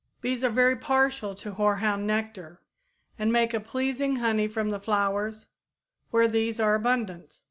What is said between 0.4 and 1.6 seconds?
are very partial to